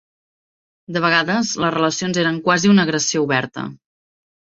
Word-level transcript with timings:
De 0.95 1.01
vegades, 1.03 1.51
les 1.63 1.73
relacions 1.75 2.19
eren 2.21 2.39
quasi 2.47 2.71
una 2.73 2.87
agressió 2.87 3.23
oberta. 3.27 3.67